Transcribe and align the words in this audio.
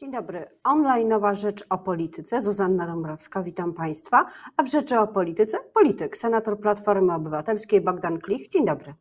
Dzień 0.00 0.12
dobry. 0.12 0.46
Online 0.64 1.08
Nowa 1.08 1.34
Rzecz 1.34 1.64
o 1.70 1.78
Polityce. 1.78 2.42
Zuzanna 2.42 2.86
Dąbrowska, 2.86 3.42
witam 3.42 3.72
Państwa. 3.72 4.26
A 4.56 4.62
w 4.62 4.70
Rzeczy 4.70 4.98
o 4.98 5.06
Polityce 5.06 5.58
polityk, 5.74 6.16
senator 6.16 6.60
Platformy 6.60 7.14
Obywatelskiej 7.14 7.80
Bogdan 7.80 8.18
Klich. 8.18 8.48
Dzień 8.48 8.64
dobry. 8.64 8.94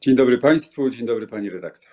Dzień 0.00 0.14
dobry 0.14 0.38
Państwu, 0.38 0.90
dzień 0.90 1.06
dobry 1.06 1.26
Pani 1.26 1.50
redaktor. 1.50 1.90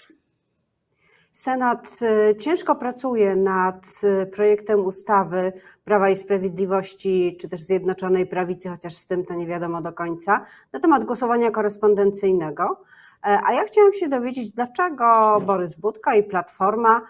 Senat 1.31 2.00
y, 2.31 2.35
ciężko 2.35 2.75
pracuje 2.75 3.35
nad 3.35 3.88
y, 4.03 4.25
projektem 4.25 4.85
ustawy 4.85 5.53
Prawa 5.83 6.09
i 6.09 6.17
Sprawiedliwości, 6.17 7.38
czy 7.41 7.50
też 7.50 7.61
Zjednoczonej 7.61 8.28
Prawicy, 8.28 8.69
chociaż 8.69 8.94
z 8.94 9.08
tym 9.08 9.25
to 9.25 9.33
nie 9.33 9.47
wiadomo 9.47 9.81
do 9.81 9.94
końca, 9.94 10.45
na 10.73 10.80
temat 10.80 11.03
głosowania 11.03 11.52
korespondencyjnego. 11.52 12.83
E, 13.23 13.39
a 13.45 13.53
ja 13.53 13.63
chciałam 13.63 13.94
się 13.94 14.08
dowiedzieć, 14.09 14.52
dlaczego 14.52 15.41
Borys 15.45 15.75
Budka 15.75 16.16
i 16.16 16.23
Platforma 16.23 17.02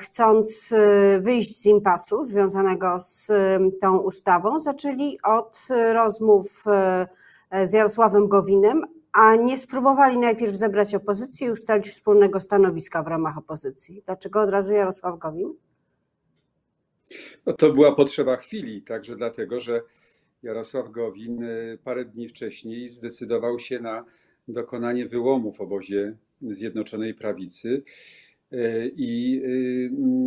chcąc 0.00 0.72
e, 0.72 1.20
wyjść 1.20 1.60
z 1.60 1.66
impasu 1.66 2.24
związanego 2.24 3.00
z 3.00 3.30
e, 3.30 3.58
tą 3.80 3.98
ustawą, 3.98 4.60
zaczęli 4.60 5.18
od 5.24 5.68
rozmów 5.92 6.64
z 7.64 7.72
Jarosławem 7.72 8.28
Gowinem, 8.28 8.82
a 9.12 9.36
nie 9.36 9.58
spróbowali 9.58 10.18
najpierw 10.18 10.56
zebrać 10.56 10.94
opozycji 10.94 11.46
i 11.46 11.50
ustalić 11.50 11.88
wspólnego 11.88 12.40
stanowiska 12.40 13.02
w 13.02 13.06
ramach 13.06 13.38
opozycji. 13.38 14.02
Dlaczego 14.06 14.40
od 14.40 14.50
razu 14.50 14.72
Jarosław 14.72 15.18
Gowin? 15.18 15.54
No 17.46 17.52
to 17.52 17.72
była 17.72 17.94
potrzeba 17.94 18.36
chwili, 18.36 18.82
także 18.82 19.16
dlatego, 19.16 19.60
że 19.60 19.82
Jarosław 20.42 20.90
Gowin 20.90 21.44
parę 21.84 22.04
dni 22.04 22.28
wcześniej 22.28 22.88
zdecydował 22.88 23.58
się 23.58 23.80
na 23.80 24.04
dokonanie 24.48 25.08
wyłomu 25.08 25.52
w 25.52 25.60
obozie 25.60 26.16
Zjednoczonej 26.42 27.14
Prawicy 27.14 27.82
E, 27.82 28.25
i 28.96 29.42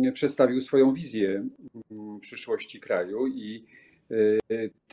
y, 0.06 0.12
przedstawił 0.12 0.60
swoją 0.60 0.92
wizję 0.92 1.28
mm, 1.90 2.20
przyszłości 2.20 2.80
kraju 2.80 3.26
i 3.26 3.64
e, 4.10 4.14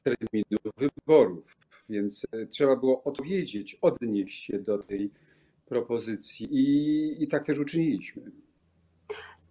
terminu 0.03 0.57
wyborów. 0.77 1.57
Więc 1.89 2.25
e, 2.31 2.45
trzeba 2.45 2.75
było 2.75 3.03
odpowiedzieć, 3.03 3.77
odnieść 3.81 4.45
się 4.45 4.59
do 4.59 4.77
tej 4.77 5.11
propozycji 5.65 6.47
i, 6.51 7.23
i 7.23 7.27
tak 7.27 7.45
też 7.45 7.59
uczyniliśmy. 7.59 8.31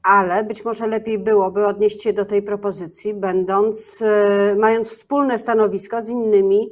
Ale 0.03 0.45
być 0.45 0.65
może 0.65 0.87
lepiej 0.87 1.19
byłoby 1.19 1.67
odnieść 1.67 2.03
się 2.03 2.13
do 2.13 2.25
tej 2.25 2.43
propozycji, 2.43 3.15
będąc, 3.15 4.03
mając 4.57 4.89
wspólne 4.89 5.39
stanowisko 5.39 6.03
z 6.03 6.09
innymi 6.09 6.71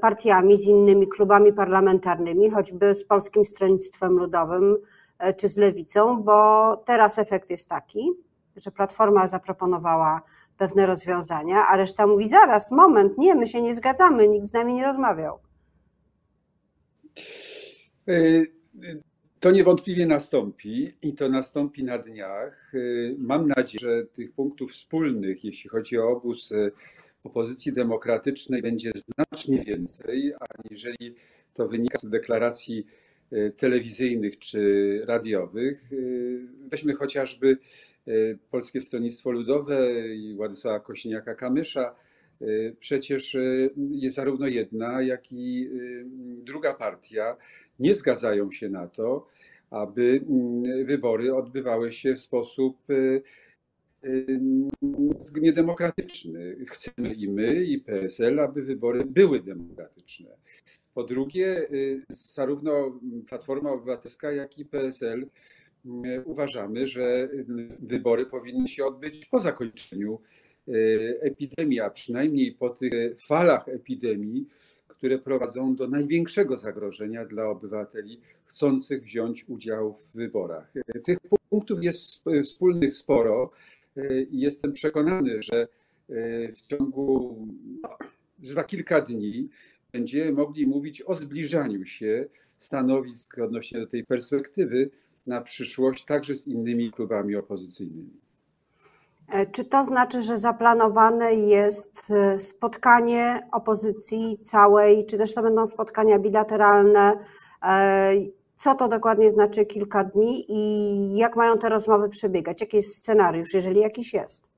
partiami, 0.00 0.58
z 0.58 0.66
innymi 0.66 1.08
klubami 1.08 1.52
parlamentarnymi, 1.52 2.50
choćby 2.50 2.94
z 2.94 3.04
Polskim 3.04 3.44
Stronnictwem 3.44 4.12
Ludowym, 4.12 4.76
E, 4.76 5.05
czy 5.36 5.48
z 5.48 5.56
lewicą, 5.56 6.22
bo 6.22 6.76
teraz 6.76 7.18
efekt 7.18 7.50
jest 7.50 7.68
taki, 7.68 8.12
że 8.56 8.70
Platforma 8.70 9.28
zaproponowała 9.28 10.22
pewne 10.58 10.86
rozwiązania, 10.86 11.66
a 11.68 11.76
reszta 11.76 12.06
mówi 12.06 12.28
zaraz, 12.28 12.70
moment, 12.70 13.18
nie, 13.18 13.34
my 13.34 13.48
się 13.48 13.62
nie 13.62 13.74
zgadzamy, 13.74 14.28
nikt 14.28 14.48
z 14.48 14.52
nami 14.52 14.74
nie 14.74 14.84
rozmawiał. 14.84 15.38
E, 18.08 18.12
to 19.40 19.50
niewątpliwie 19.50 20.06
nastąpi 20.06 20.92
i 21.02 21.14
to 21.14 21.28
nastąpi 21.28 21.84
na 21.84 21.98
dniach. 21.98 22.72
E, 22.74 22.78
mam 23.18 23.46
nadzieję, 23.46 23.80
że 23.80 24.04
tych 24.04 24.32
punktów 24.32 24.72
wspólnych, 24.72 25.44
jeśli 25.44 25.70
chodzi 25.70 25.98
o 25.98 26.08
obóz 26.08 26.52
opozycji 27.24 27.72
demokratycznej, 27.72 28.62
będzie 28.62 28.92
znacznie 28.92 29.64
więcej, 29.64 30.34
aniżeli 30.40 31.14
to 31.54 31.68
wynika 31.68 31.98
z 31.98 32.10
deklaracji 32.10 32.86
telewizyjnych 33.56 34.38
czy 34.38 35.02
radiowych. 35.06 35.92
Y, 35.92 36.46
weźmy 36.70 36.94
chociażby 36.94 37.58
y, 38.08 38.38
Polskie 38.50 38.80
Stronnictwo 38.80 39.30
Ludowe 39.30 40.08
i 40.14 40.34
Władysława 40.34 40.78
Kośniaka-Kamysza. 40.78 41.90
Przecież 42.80 43.36
jest 43.90 44.16
zarówno 44.16 44.46
jedna, 44.46 45.02
jak 45.02 45.32
i 45.32 45.70
druga 46.44 46.74
partia 46.74 47.36
nie 47.78 47.94
zgadzają 47.94 48.50
się 48.50 48.68
na 48.68 48.88
to, 48.88 49.26
aby 49.70 50.20
mm, 50.28 50.86
wybory 50.86 51.34
odbywały 51.34 51.92
się 51.92 52.14
w 52.14 52.20
sposób 52.20 52.76
niedemokratyczny. 55.40 56.56
Chcemy 56.68 57.14
i 57.14 57.28
my, 57.28 57.64
i 57.64 57.78
PSL, 57.78 58.40
aby 58.40 58.62
wybory 58.62 59.04
były 59.04 59.40
demokratyczne. 59.40 60.30
Po 60.96 61.04
drugie, 61.04 61.70
y, 61.70 62.02
zarówno 62.08 63.00
Platforma 63.28 63.70
Obywatelska, 63.70 64.32
jak 64.32 64.58
i 64.58 64.64
PSL 64.64 65.22
y, 65.22 65.28
uważamy, 66.24 66.86
że 66.86 67.28
wybory 67.78 68.26
powinny 68.26 68.68
się 68.68 68.84
odbyć 68.86 69.26
po 69.26 69.40
zakończeniu 69.40 70.20
y, 70.68 71.18
epidemii, 71.22 71.80
a 71.80 71.90
przynajmniej 71.90 72.52
po 72.52 72.70
tych 72.70 72.92
falach 73.26 73.68
epidemii, 73.68 74.46
które 74.88 75.18
prowadzą 75.18 75.76
do 75.76 75.88
największego 75.88 76.56
zagrożenia 76.56 77.24
dla 77.24 77.48
obywateli 77.48 78.20
chcących 78.44 79.02
wziąć 79.02 79.48
udział 79.48 79.94
w 79.94 80.12
wyborach. 80.12 80.72
Tych 81.04 81.18
punktów 81.50 81.84
jest 81.84 82.24
wspólnych 82.44 82.92
sporo 82.92 83.50
i 84.30 84.40
jestem 84.40 84.72
przekonany, 84.72 85.42
że 85.42 85.68
w 86.54 86.62
ciągu, 86.62 87.36
że 88.42 88.54
za 88.54 88.64
kilka 88.64 89.00
dni 89.00 89.48
będziemy 89.96 90.32
mogli 90.32 90.66
mówić 90.66 91.02
o 91.02 91.14
zbliżaniu 91.14 91.84
się 91.84 92.26
stanowisk 92.58 93.38
odnośnie 93.38 93.80
do 93.80 93.86
tej 93.86 94.04
perspektywy 94.04 94.90
na 95.26 95.40
przyszłość, 95.40 96.04
także 96.04 96.36
z 96.36 96.46
innymi 96.46 96.92
klubami 96.92 97.36
opozycyjnymi. 97.36 98.20
E, 99.28 99.46
czy 99.46 99.64
to 99.64 99.84
znaczy, 99.84 100.22
że 100.22 100.38
zaplanowane 100.38 101.34
jest 101.34 102.10
e, 102.10 102.38
spotkanie 102.38 103.48
opozycji 103.52 104.38
całej, 104.42 105.06
czy 105.06 105.18
też 105.18 105.34
to 105.34 105.42
będą 105.42 105.66
spotkania 105.66 106.18
bilateralne? 106.18 107.18
E, 107.62 108.12
co 108.56 108.74
to 108.74 108.88
dokładnie 108.88 109.30
znaczy 109.30 109.66
kilka 109.66 110.04
dni 110.04 110.44
i 110.48 111.16
jak 111.16 111.36
mają 111.36 111.58
te 111.58 111.68
rozmowy 111.68 112.08
przebiegać? 112.08 112.60
Jaki 112.60 112.76
jest 112.76 112.94
scenariusz, 112.94 113.54
jeżeli 113.54 113.80
jakiś 113.80 114.14
jest? 114.14 114.55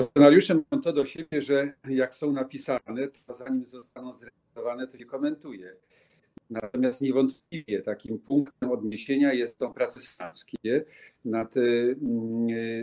Scenariusze 0.00 0.54
mają 0.54 0.82
to 0.82 0.92
do 0.92 1.04
siebie, 1.04 1.42
że 1.42 1.72
jak 1.88 2.14
są 2.14 2.32
napisane, 2.32 3.08
to 3.26 3.34
zanim 3.34 3.66
zostaną 3.66 4.12
zrealizowane, 4.12 4.86
to 4.86 4.98
się 4.98 5.04
komentuje. 5.04 5.76
Natomiast 6.50 7.00
niewątpliwie 7.00 7.82
takim 7.82 8.18
punktem 8.18 8.70
odniesienia 8.70 9.32
jest 9.32 9.58
są 9.58 9.72
prace 9.72 10.00
senackie 10.00 10.84
nad 11.24 11.56
y, 11.56 11.96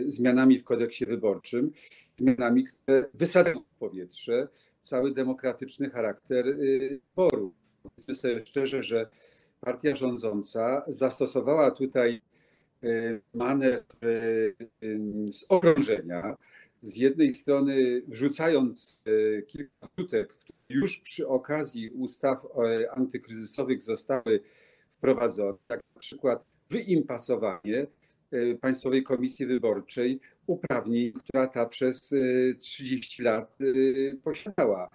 zmianami 0.06 0.58
w 0.58 0.64
kodeksie 0.64 1.06
wyborczym, 1.06 1.70
zmianami, 2.16 2.64
które 2.64 3.08
wysadzają 3.14 3.60
w 3.60 3.78
powietrze 3.78 4.48
cały 4.80 5.14
demokratyczny 5.14 5.90
charakter 5.90 6.48
y, 6.48 7.00
wyborów. 7.16 7.54
Powiedzmy 7.82 8.14
sobie 8.14 8.46
szczerze, 8.46 8.82
że 8.82 9.08
partia 9.60 9.94
rządząca 9.94 10.82
zastosowała 10.88 11.70
tutaj 11.70 12.20
y, 12.84 13.20
manewr 13.34 13.84
z 15.30 15.44
okrążenia, 15.48 16.36
z 16.84 16.96
jednej 16.96 17.34
strony 17.34 18.02
wrzucając 18.08 19.04
e, 19.06 19.42
kilka 19.42 19.86
skrótek, 19.86 20.32
które 20.32 20.58
już 20.68 20.98
przy 20.98 21.28
okazji 21.28 21.90
ustaw 21.90 22.44
e, 22.44 22.90
antykryzysowych 22.90 23.82
zostały 23.82 24.40
wprowadzone, 24.96 25.58
jak 25.70 25.80
na 25.94 26.00
przykład 26.00 26.44
wyimpasowanie 26.70 27.86
e, 28.30 28.54
Państwowej 28.54 29.02
Komisji 29.02 29.46
Wyborczej 29.46 30.20
uprawnień, 30.46 31.12
która 31.12 31.46
ta 31.46 31.66
przez 31.66 32.14
30 32.58 33.22
lat 33.22 33.58
posiadała. 34.22 34.90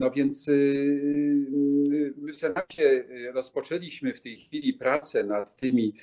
No 0.00 0.10
więc 0.10 0.46
my 2.16 2.32
w 2.32 2.38
Senacie 2.38 3.04
rozpoczęliśmy 3.32 4.14
w 4.14 4.20
tej 4.20 4.36
chwili 4.36 4.74
pracę 4.74 5.24
nad 5.24 5.56
tymi 5.56 5.94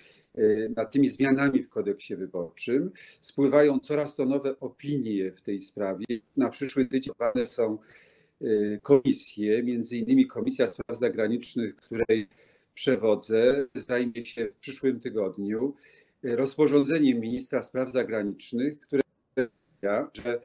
nad 0.75 0.91
tymi 0.91 1.09
zmianami 1.09 1.63
w 1.63 1.69
kodeksie 1.69 2.15
wyborczym. 2.15 2.91
Spływają 3.21 3.79
coraz 3.79 4.15
to 4.15 4.25
nowe 4.25 4.59
opinie 4.59 5.31
w 5.31 5.41
tej 5.41 5.59
sprawie. 5.59 6.05
Na 6.37 6.49
przyszły 6.49 6.85
tydzień 6.85 7.13
są 7.45 7.77
y, 8.41 8.79
komisje, 8.83 9.63
między 9.63 9.97
innymi 9.97 10.27
Komisja 10.27 10.67
Spraw 10.67 10.97
Zagranicznych, 10.97 11.75
której 11.75 12.27
przewodzę, 12.73 13.65
zajmie 13.75 14.25
się 14.25 14.45
w 14.45 14.55
przyszłym 14.55 14.99
tygodniu 14.99 15.75
rozporządzeniem 16.23 17.19
ministra 17.19 17.61
spraw 17.61 17.91
zagranicznych, 17.91 18.79
które 18.79 19.01
że 20.13 20.41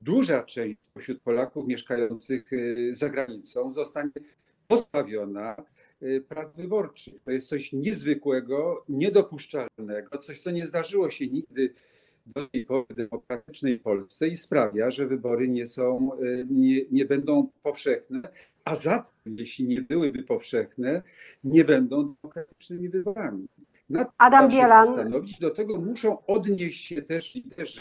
duża 0.00 0.42
część 0.42 0.78
spośród 0.82 1.22
Polaków 1.22 1.66
mieszkających 1.66 2.52
y, 2.52 2.90
za 2.94 3.08
granicą 3.08 3.72
zostanie 3.72 4.10
pozbawiona 4.68 5.56
Y, 5.56 5.77
praw 6.28 6.54
wyborczych. 6.56 7.14
To 7.24 7.30
jest 7.30 7.48
coś 7.48 7.72
niezwykłego, 7.72 8.84
niedopuszczalnego, 8.88 10.18
coś, 10.18 10.40
co 10.40 10.50
nie 10.50 10.66
zdarzyło 10.66 11.10
się 11.10 11.26
nigdy 11.26 11.74
do 12.34 12.46
tej 12.46 12.64
pory 12.64 12.86
w 12.90 12.94
demokratycznej 12.96 13.78
Polsce 13.78 14.28
i 14.28 14.36
sprawia, 14.36 14.90
że 14.90 15.06
wybory 15.06 15.48
nie 15.48 15.66
są, 15.66 16.10
y, 16.22 16.46
nie, 16.50 16.84
nie 16.90 17.04
będą 17.04 17.48
powszechne, 17.62 18.22
a 18.64 18.76
zatem, 18.76 19.36
jeśli 19.38 19.66
nie 19.66 19.82
byłyby 19.82 20.22
powszechne, 20.22 21.02
nie 21.44 21.64
będą 21.64 22.14
demokratycznymi 22.22 22.88
wyborami. 22.88 23.48
nad 23.90 24.08
Adam 24.18 24.48
Bielan. 24.48 24.86
zastanowić. 24.86 25.38
Do 25.38 25.50
tego 25.50 25.80
muszą 25.80 26.26
odnieść 26.26 26.86
się 26.86 27.02
też 27.02 27.34
liderzy 27.34 27.80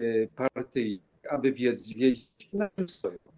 y, 0.00 0.28
partyjni, 0.36 1.02
aby 1.30 1.52
wiedzieć 1.52 2.30
na 2.52 2.70
czym 2.76 2.88
stoją. 2.88 3.29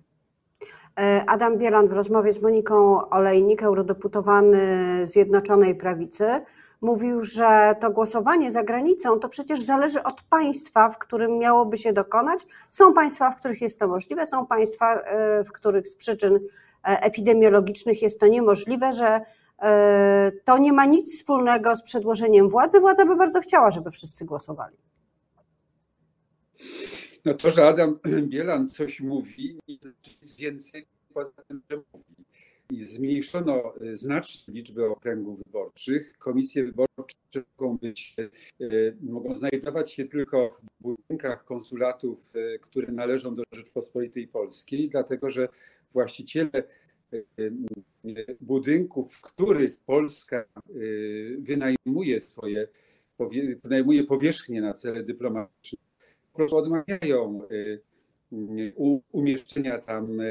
E, 1.01 1.25
Adam 1.27 1.59
Bielan 1.59 1.89
w 1.89 1.93
rozmowie 1.93 2.33
z 2.33 2.43
Moniką 2.43 3.09
Olejnik, 3.11 3.63
eurodeputowany 3.63 4.67
Zjednoczonej 5.07 5.75
Prawicy, 5.75 6.25
mówił, 6.81 7.25
że 7.25 7.77
to 7.81 7.91
głosowanie 7.91 8.53
za 8.53 8.63
granicą 8.63 9.19
to 9.19 9.29
przecież 9.29 9.63
zależy 9.63 10.03
od 10.03 10.23
państwa, 10.23 10.91
w 10.91 10.99
którym 10.99 11.39
miałoby 11.39 11.79
się 11.79 11.93
dokonać. 11.93 12.47
Są 12.71 12.95
państwa, 12.95 13.31
w 13.31 13.37
których 13.37 13.61
jest 13.61 13.79
to 13.79 13.89
możliwe, 13.89 14.27
są 14.27 14.47
państwa, 14.47 14.95
e, 14.95 15.45
w 15.45 15.53
których 15.53 15.89
z 15.89 15.95
przyczyn 15.95 16.35
e, 16.35 16.41
epidemiologicznych 17.03 18.03
jest 18.03 18.21
to 18.21 18.27
niemożliwe, 18.27 18.93
że 18.93 19.21
to 20.45 20.59
nie 20.59 20.73
ma 20.73 20.85
nic 20.85 21.17
wspólnego 21.17 21.77
z 21.77 21.83
przedłożeniem 21.83 22.49
władzy. 22.49 22.81
Władza 22.81 23.07
by 23.07 23.17
bardzo 23.17 23.41
chciała, 23.41 23.71
żeby 23.71 23.91
wszyscy 23.91 24.25
głosowali. 24.25 24.77
No 27.25 27.35
to, 27.35 27.51
że 27.51 27.67
Adam 27.67 27.99
Bielan 28.29 28.69
coś 28.69 29.01
mówi, 29.01 29.59
nic 30.23 30.37
więcej 30.37 30.87
poza 31.15 31.43
tym, 31.49 31.63
że 31.71 31.77
mówi. 31.77 32.25
I 32.71 32.85
zmniejszono 32.85 33.75
y, 33.83 33.97
znacznie 33.97 34.55
liczbę 34.55 34.87
okręgów 34.87 35.39
wyborczych. 35.47 36.19
Komisje 36.19 36.65
wyborcze 36.65 37.45
mogą, 37.59 37.77
być, 37.77 38.17
y, 38.61 38.97
mogą 39.01 39.35
znajdować 39.35 39.93
się 39.93 40.05
tylko 40.05 40.51
w 40.51 40.83
budynkach 40.83 41.45
konsulatów, 41.45 42.37
y, 42.37 42.59
które 42.59 42.93
należą 42.93 43.35
do 43.35 43.43
Rzeczpospolitej 43.55 44.29
Polskiej, 44.29 44.89
dlatego 44.89 45.31
że 45.31 45.49
właściciele 45.93 46.51
budynków, 48.41 49.15
w 49.15 49.21
których 49.21 49.77
Polska 49.77 50.45
wynajmuje 51.39 52.21
swoje, 52.21 52.69
wynajmuje 53.63 54.05
powierzchnie 54.05 54.61
na 54.61 54.73
cele 54.73 55.03
dyplomatyczne, 55.03 55.92
prostu 56.33 56.57
odmawiają 56.57 57.41
umieszczenia 59.13 59.79
tam 59.79 60.21
e, 60.21 60.25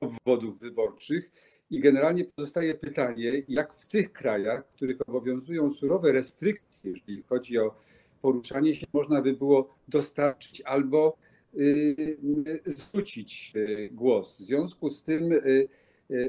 obwodów 0.00 0.58
wyborczych. 0.58 1.30
I 1.70 1.80
generalnie 1.80 2.24
pozostaje 2.24 2.74
pytanie, 2.74 3.42
jak 3.48 3.72
w 3.72 3.86
tych 3.86 4.12
krajach, 4.12 4.66
w 4.66 4.72
których 4.72 5.08
obowiązują 5.08 5.72
surowe 5.72 6.12
restrykcje, 6.12 6.90
jeżeli 6.90 7.22
chodzi 7.22 7.58
o 7.58 7.74
poruszanie 8.22 8.74
się, 8.74 8.86
można 8.92 9.22
by 9.22 9.32
było 9.32 9.74
dostarczyć 9.88 10.60
albo 10.60 11.16
y, 11.54 12.18
zwrócić 12.64 13.52
y, 13.56 13.90
głos. 13.92 14.40
W 14.40 14.44
związku 14.44 14.90
z 14.90 15.02
tym 15.02 15.32
y, 15.32 15.68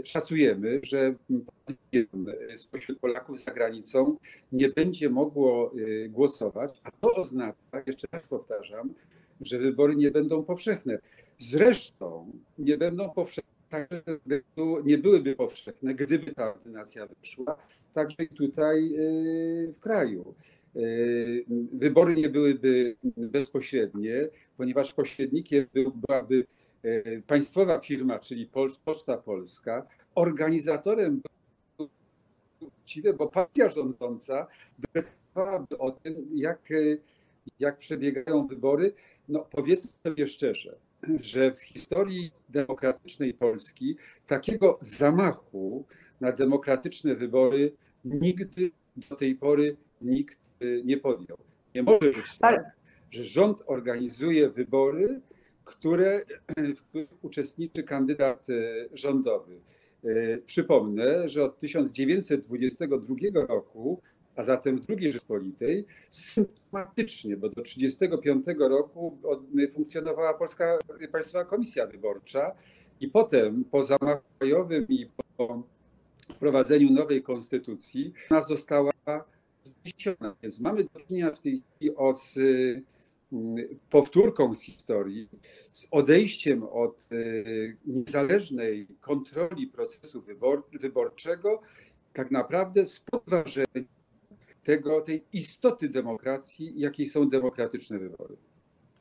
szacujemy, 0.04 0.80
że 0.84 1.16
spośród 2.56 3.00
Polaków 3.00 3.44
za 3.44 3.52
granicą 3.52 4.18
nie 4.52 4.70
będzie 4.70 5.10
mogło 5.10 5.74
głosować, 6.10 6.82
a 6.84 6.92
to 6.92 7.12
oznacza, 7.12 7.84
jeszcze 7.88 8.08
raz 8.12 8.28
powtarzam, 8.28 8.94
że 9.42 9.60
wybory 9.60 9.96
nie 9.96 10.12
będą 10.12 10.44
powszechne. 10.44 11.00
Zresztą 11.38 12.32
nie 12.58 12.78
będą 12.78 13.10
powszechne, 13.10 13.52
także 13.70 14.02
nie 14.86 14.98
byłyby 14.98 15.36
powszechne, 15.36 15.96
gdyby 15.96 16.34
ta 16.34 16.54
ordynacja 16.54 17.08
wyszła, 17.08 17.58
także 17.94 18.24
i 18.24 18.28
tutaj 18.28 18.94
y, 18.96 19.74
w 19.74 19.80
kraju. 19.80 20.36
Wybory 21.74 22.16
nie 22.16 22.30
byłyby 22.30 22.96
bezpośrednie, 23.18 24.30
ponieważ 24.58 24.94
pośrednikiem 24.94 25.66
byłaby 26.08 26.46
państwowa 27.28 27.80
firma, 27.80 28.20
czyli 28.20 28.50
Poczta 28.86 29.18
Polska. 29.18 29.88
Organizatorem 30.16 31.22
właściwie, 32.62 33.14
bo 33.14 33.28
partia 33.28 33.70
rządząca 33.70 34.48
decydowałaby 34.94 35.78
o 35.78 35.92
tym, 35.92 36.16
jak, 36.34 36.70
jak 37.60 37.78
przebiegają 37.78 38.48
wybory, 38.48 38.94
no 39.30 39.48
powiedzmy 39.52 39.92
sobie 40.04 40.28
szczerze, 40.28 40.76
że 41.20 41.52
w 41.52 41.62
historii 41.62 42.32
demokratycznej 42.50 43.34
Polski 43.34 43.96
takiego 44.28 44.80
zamachu 44.82 45.86
na 46.22 46.32
demokratyczne 46.32 47.16
wybory 47.16 47.72
nigdy 48.06 48.72
do 49.10 49.16
tej 49.16 49.36
pory 49.36 49.78
nikt 50.02 50.40
y, 50.62 50.82
nie 50.86 50.98
podjął. 50.98 51.38
Nie 51.76 51.84
może 51.84 52.00
być 52.00 52.38
tak, 52.40 52.64
że 53.12 53.24
rząd 53.24 53.62
organizuje 53.66 54.50
wybory, 54.50 55.22
które, 55.70 56.26
w 56.76 56.82
których 56.82 57.10
uczestniczy 57.22 57.84
kandydat 57.84 58.50
y, 58.50 58.90
rządowy. 58.94 59.60
Y, 60.06 60.44
przypomnę, 60.46 61.30
że 61.30 61.44
od 61.44 61.58
1922 61.58 63.16
roku 63.48 64.02
a 64.40 64.44
zatem 64.44 64.82
w 64.82 64.90
II 64.90 65.12
Rzeczpospolitej, 65.12 65.86
symptomatycznie, 66.10 67.38
bo 67.38 67.50
do 67.50 67.62
1935 67.62 68.46
roku 68.60 69.18
funkcjonowała 69.74 70.34
Polska 70.34 70.80
Państwowa 71.12 71.46
Komisja 71.46 71.88
Wyborcza 71.88 72.56
i 73.00 73.08
potem 73.08 73.64
po 73.72 73.84
zamachu 73.84 74.22
i 74.90 75.08
po 75.38 75.64
wprowadzeniu 76.34 76.92
nowej 76.92 77.24
konstytucji 77.24 78.14
ona 78.32 78.42
została 78.42 78.92
zniesiona. 79.64 80.36
Więc 80.44 80.60
mamy 80.60 80.84
do 80.84 81.00
czynienia 81.00 81.32
w 81.32 81.40
tej 81.40 81.62
chwili 81.76 81.96
z 82.14 82.38
mm, 82.38 82.84
powtórką 83.90 84.54
z 84.54 84.62
historii, 84.62 85.30
z 85.72 85.88
odejściem 85.92 86.64
od 86.64 87.08
y, 87.12 87.78
niezależnej 87.86 88.88
kontroli 89.00 89.68
procesu 89.68 90.22
wybor 90.22 90.64
wyborczego, 90.72 91.62
tak 92.14 92.32
naprawdę 92.32 92.86
z 92.86 93.00
podważeniem 93.00 93.86
tego, 94.64 95.02
tej 95.02 95.24
istoty 95.34 95.90
demokracji, 95.90 96.80
jakiej 96.80 97.08
są 97.08 97.30
demokratyczne 97.30 98.00
wybory. 98.00 98.38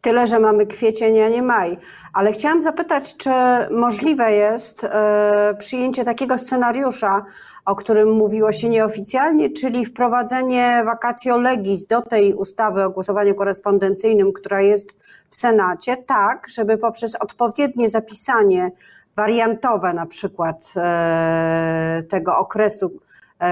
Tyle, 0.00 0.26
że 0.26 0.38
mamy 0.38 0.66
kwiecień, 0.66 1.20
a 1.20 1.28
nie 1.28 1.42
maj. 1.42 1.76
Ale 2.12 2.32
chciałam 2.32 2.62
zapytać, 2.62 3.16
czy 3.16 3.30
możliwe 3.70 4.32
jest 4.32 4.84
e, 4.84 5.54
przyjęcie 5.58 6.04
takiego 6.04 6.38
scenariusza, 6.38 7.24
o 7.64 7.76
którym 7.76 8.12
mówiło 8.12 8.52
się 8.52 8.68
nieoficjalnie, 8.68 9.50
czyli 9.50 9.86
wprowadzenie 9.86 10.82
vacatio 10.84 11.38
legis 11.38 11.86
do 11.86 12.02
tej 12.02 12.34
ustawy 12.34 12.82
o 12.82 12.90
głosowaniu 12.90 13.34
korespondencyjnym, 13.34 14.32
która 14.32 14.60
jest 14.60 14.92
w 15.30 15.36
Senacie, 15.36 15.96
tak, 15.96 16.46
żeby 16.48 16.78
poprzez 16.78 17.14
odpowiednie 17.14 17.88
zapisanie 17.88 18.70
wariantowe 19.16 19.92
na 19.92 20.06
przykład 20.06 20.72
e, 20.76 22.02
tego 22.08 22.38
okresu 22.38 23.00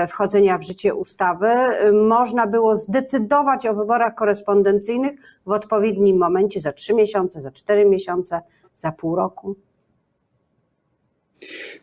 wchodzenia 0.09 0.59
w 0.59 0.62
życie 0.62 0.95
ustawy, 0.95 1.47
e, 1.47 1.93
można 1.93 2.47
było 2.47 2.76
zdecydować 2.76 3.66
o 3.66 3.75
wyborach 3.75 4.14
korespondencyjnych 4.14 5.12
w 5.47 5.50
odpowiednim 5.50 6.16
momencie 6.16 6.61
za 6.61 6.73
trzy 6.73 6.95
miesiące, 6.95 7.40
za 7.40 7.50
cztery 7.50 7.85
miesiące, 7.85 8.40
za 8.75 8.93
pół 8.93 9.16
roku? 9.16 9.57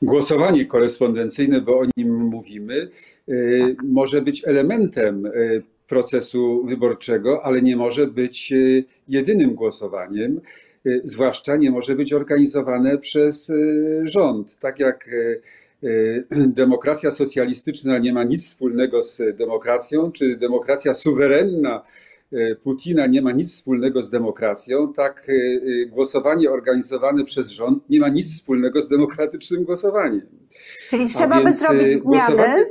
Głosowanie 0.02 0.66
korespondencyjne, 0.66 1.62
bo 1.62 1.80
o 1.80 1.86
nim 1.98 2.24
mówimy, 2.24 2.90
e, 3.28 3.34
tak. 3.68 3.84
może 3.84 4.22
być 4.22 4.48
elementem 4.48 5.32
procesu 5.88 6.66
wyborczego, 6.66 7.46
ale 7.46 7.62
nie 7.62 7.76
może 7.76 8.08
być 8.08 8.54
jedynym 9.08 9.56
głosowaniem, 9.56 10.42
zwłaszcza 11.04 11.56
nie 11.56 11.72
może 11.72 11.96
być 11.96 12.14
organizowane 12.14 12.98
przez 12.98 13.52
rząd. 14.04 14.60
Tak 14.60 14.80
jak 14.80 15.08
Y, 15.08 15.42
demokracja 16.48 17.12
socjalistyczna 17.12 17.98
nie 17.98 18.14
ma 18.14 18.24
nic 18.24 18.46
wspólnego 18.46 19.04
z 19.04 19.38
demokracją, 19.38 20.12
czy 20.12 20.38
demokracja 20.38 20.94
suwerenna 20.94 21.84
y, 22.34 22.58
Putina 22.64 23.08
nie 23.08 23.22
ma 23.22 23.32
nic 23.32 23.54
wspólnego 23.54 24.04
z 24.04 24.10
demokracją, 24.10 24.94
tak 24.94 25.30
y, 25.30 25.90
głosowanie 25.92 26.52
organizowane 26.52 27.24
przez 27.24 27.50
rząd 27.50 27.90
nie 27.90 28.00
ma 28.00 28.08
nic 28.08 28.34
wspólnego 28.34 28.82
z 28.82 28.88
demokratycznym 28.88 29.64
głosowaniem. 29.64 30.28
Czyli 30.90 31.08
trzeba 31.08 31.44
by 31.44 31.54
zrobić 31.54 31.98
zmiany. 31.98 32.66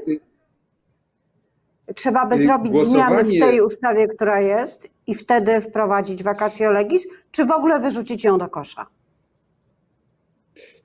Trzeba 1.94 2.26
by 2.26 2.38
zrobić 2.38 2.76
zmiany 2.76 3.24
w 3.24 3.40
tej 3.40 3.60
ustawie, 3.60 4.08
która 4.08 4.40
jest, 4.40 4.88
i 5.06 5.14
wtedy 5.14 5.60
wprowadzić 5.60 6.22
vacatio 6.22 6.72
legis, 6.72 7.06
czy 7.30 7.44
w 7.44 7.50
ogóle 7.50 7.80
wyrzucić 7.80 8.24
ją 8.24 8.38
do 8.38 8.48
kosza? 8.48 8.86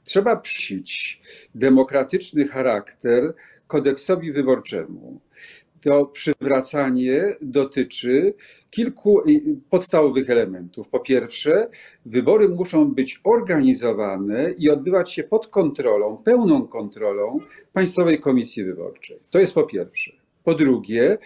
Trzeba 0.07 0.35
przyć 0.35 1.21
demokratyczny 1.55 2.47
charakter 2.47 3.33
kodeksowi 3.67 4.31
wyborczemu. 4.31 5.21
To 5.81 6.05
przywracanie 6.05 7.35
dotyczy 7.41 8.33
kilku 8.69 9.21
podstawowych 9.69 10.29
elementów. 10.29 10.87
Po 10.87 10.99
pierwsze, 10.99 11.69
wybory 12.05 12.49
muszą 12.49 12.93
być 12.93 13.21
organizowane 13.23 14.51
i 14.51 14.69
odbywać 14.69 15.13
się 15.13 15.23
pod 15.23 15.47
kontrolą, 15.47 16.17
pełną 16.17 16.67
kontrolą 16.67 17.39
Państwowej 17.73 18.19
Komisji 18.19 18.63
Wyborczej. 18.63 19.19
To 19.29 19.39
jest 19.39 19.53
po 19.53 19.63
pierwsze. 19.63 20.11
Po 20.48 20.56
drugie, 20.56 21.18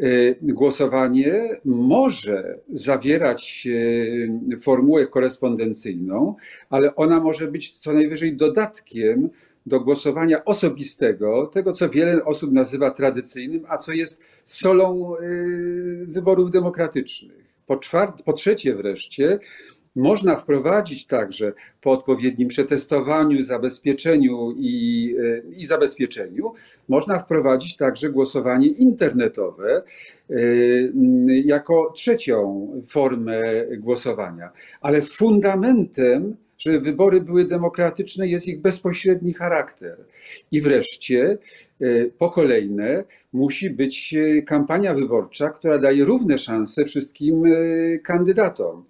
y, 0.00 0.36
głosowanie 0.42 1.60
może 1.64 2.58
zawierać 2.72 3.66
y, 3.70 4.58
formułę 4.62 5.06
korespondencyjną, 5.06 6.34
ale 6.70 6.94
ona 6.94 7.20
może 7.20 7.48
być 7.48 7.78
co 7.78 7.92
najwyżej 7.92 8.36
dodatkiem 8.36 9.30
do 9.66 9.80
głosowania 9.80 10.44
osobistego, 10.44 11.46
tego 11.46 11.72
co 11.72 11.88
wiele 11.88 12.24
osób 12.24 12.52
nazywa 12.52 12.90
tradycyjnym, 12.90 13.64
a 13.68 13.78
co 13.78 13.92
jest 13.92 14.20
solą 14.46 15.16
y, 15.16 16.06
wyborów 16.08 16.50
demokratycznych. 16.50 17.44
Po, 17.66 17.76
czwart, 17.76 18.22
po 18.22 18.32
trzecie 18.32 18.74
wreszcie, 18.74 19.38
można 19.96 20.36
wprowadzić 20.36 21.06
także 21.06 21.52
po 21.80 21.90
odpowiednim 21.90 22.48
przetestowaniu, 22.48 23.42
zabezpieczeniu 23.42 24.54
i, 24.58 25.14
e, 25.18 25.52
i 25.56 25.66
zabezpieczeniu, 25.66 26.52
można 26.88 27.18
wprowadzić 27.18 27.76
także 27.76 28.10
głosowanie 28.10 28.68
internetowe 28.68 29.82
e, 30.30 30.34
jako 31.44 31.92
trzecią 31.96 32.68
formę 32.88 33.42
głosowania. 33.78 34.50
Ale 34.80 35.02
fundamentem 35.02 36.36
żeby 36.58 36.80
wybory 36.80 37.20
były 37.20 37.44
demokratyczne, 37.44 38.28
jest 38.28 38.48
ich 38.48 38.60
bezpośredni 38.60 39.34
charakter. 39.34 39.96
I 40.52 40.60
wreszcie, 40.60 41.38
e, 41.80 42.04
po 42.04 42.30
kolejne, 42.30 43.04
musi 43.32 43.70
być 43.70 44.14
kampania 44.46 44.94
wyborcza, 44.94 45.50
która 45.50 45.78
daje 45.78 46.04
równe 46.04 46.38
szanse 46.38 46.84
wszystkim 46.84 47.42
kandydatom 48.02 48.84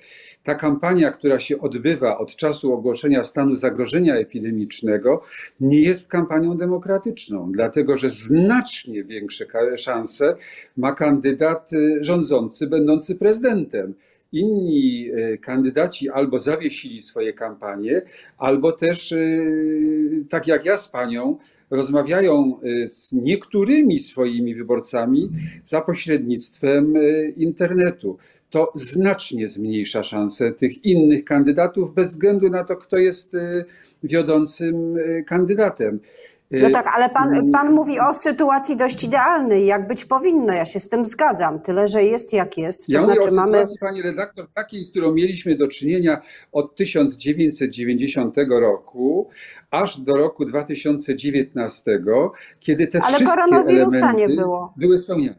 ta 0.44 0.54
kampania, 0.54 1.10
która 1.10 1.38
się 1.38 1.60
odbywa 1.60 2.18
od 2.18 2.36
czasu 2.36 2.72
ogłoszenia 2.72 3.24
stanu 3.24 3.56
zagrożenia 3.56 4.16
epidemicznego, 4.16 5.22
nie 5.60 5.80
jest 5.80 6.08
kampanią 6.08 6.56
demokratyczną, 6.56 7.52
dlatego 7.52 7.96
że 7.96 8.10
znacznie 8.10 9.04
większe 9.04 9.46
szanse 9.76 10.36
ma 10.76 10.92
kandydat 10.92 11.72
y, 11.72 12.04
rządzący, 12.04 12.66
będący 12.66 13.16
prezydentem. 13.16 13.94
Inni 14.32 15.10
y, 15.18 15.38
kandydaci 15.38 16.10
albo 16.10 16.38
zawiesili 16.38 17.00
swoje 17.00 17.32
kampanie, 17.32 18.02
albo 18.38 18.72
też, 18.72 19.12
y, 19.12 20.24
tak 20.28 20.46
jak 20.46 20.64
ja 20.64 20.76
z 20.76 20.88
panią, 20.88 21.38
rozmawiają 21.74 22.60
z 22.86 23.12
niektórymi 23.12 23.98
swoimi 23.98 24.54
wyborcami 24.54 25.30
za 25.66 25.80
pośrednictwem 25.80 26.94
internetu 27.36 28.18
to 28.54 28.72
znacznie 28.74 29.48
zmniejsza 29.48 30.02
szanse 30.02 30.52
tych 30.52 30.84
innych 30.84 31.24
kandydatów, 31.24 31.94
bez 31.94 32.08
względu 32.08 32.50
na 32.50 32.64
to, 32.64 32.76
kto 32.76 32.96
jest 32.96 33.34
y, 33.34 33.64
wiodącym 34.02 34.96
y, 34.96 35.24
kandydatem. 35.26 36.00
Y, 36.52 36.62
no 36.62 36.70
tak, 36.70 36.86
ale 36.96 37.08
pan, 37.10 37.50
pan 37.50 37.72
mówi 37.72 38.00
o 38.00 38.14
sytuacji 38.14 38.76
dość 38.76 39.04
idealnej, 39.04 39.66
jak 39.66 39.88
być 39.88 40.04
powinno. 40.04 40.52
Ja 40.52 40.64
się 40.64 40.80
z 40.80 40.88
tym 40.88 41.06
zgadzam, 41.06 41.60
tyle 41.60 41.88
że 41.88 42.04
jest 42.04 42.32
jak 42.32 42.58
jest. 42.58 42.86
To 42.86 42.92
ja 42.92 43.00
znaczy, 43.00 43.30
o 43.30 43.34
mamy... 43.34 43.64
pani 43.80 44.02
redaktor, 44.02 44.48
takiej, 44.54 44.84
z 44.84 44.90
którą 44.90 45.12
mieliśmy 45.12 45.56
do 45.56 45.68
czynienia 45.68 46.20
od 46.52 46.76
1990 46.76 48.36
roku 48.48 49.28
aż 49.70 50.00
do 50.00 50.16
roku 50.16 50.44
2019, 50.44 52.00
kiedy 52.60 52.86
te 52.86 53.02
ale 53.02 53.16
wszystkie 53.16 53.42
elementy 53.68 54.16
nie 54.16 54.28
było. 54.28 54.72
były 54.76 54.98
spełnione. 54.98 55.38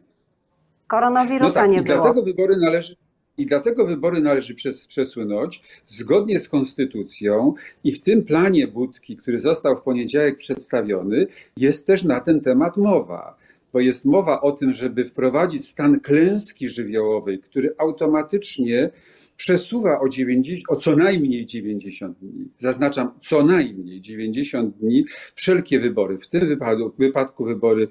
Koronawirusa 0.87 1.47
no 1.47 1.53
tak, 1.53 1.71
nie 1.71 1.77
i 1.77 1.81
było. 1.81 2.01
Dlatego 2.01 2.23
wybory 2.23 2.57
należy 2.57 2.95
i 3.37 3.45
dlatego 3.45 3.85
wybory 3.85 4.21
należy 4.21 4.55
przesunąć 4.87 5.61
zgodnie 5.85 6.39
z 6.39 6.49
konstytucją 6.49 7.53
i 7.83 7.91
w 7.91 8.01
tym 8.01 8.23
planie 8.23 8.67
Budki, 8.67 9.17
który 9.17 9.39
został 9.39 9.77
w 9.77 9.81
poniedziałek 9.81 10.37
przedstawiony, 10.37 11.27
jest 11.57 11.87
też 11.87 12.03
na 12.03 12.19
ten 12.19 12.41
temat 12.41 12.77
mowa. 12.77 13.37
Bo 13.73 13.79
jest 13.79 14.05
mowa 14.05 14.41
o 14.41 14.51
tym, 14.51 14.73
żeby 14.73 15.05
wprowadzić 15.05 15.67
stan 15.67 15.99
klęski 15.99 16.69
żywiołowej, 16.69 17.39
który 17.39 17.75
automatycznie 17.77 18.89
przesuwa 19.37 19.99
o, 19.99 20.09
90, 20.09 20.63
o 20.69 20.75
co 20.75 20.95
najmniej 20.95 21.45
90 21.45 22.17
dni, 22.21 22.47
zaznaczam 22.57 23.11
co 23.21 23.43
najmniej 23.43 24.01
90 24.01 24.77
dni, 24.77 25.05
wszelkie 25.35 25.79
wybory, 25.79 26.17
w 26.17 26.27
tym 26.27 26.47
wypadku, 26.47 26.93
wypadku 26.97 27.45
wybory 27.45 27.87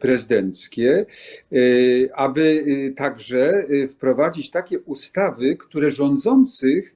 prezydenckie, 0.00 1.06
y, 1.52 2.08
aby 2.14 2.40
y, 2.40 2.94
także 2.96 3.64
y, 3.70 3.88
wprowadzić 3.88 4.50
takie 4.50 4.80
ustawy, 4.80 5.56
które 5.56 5.90
rządzących, 5.90 6.94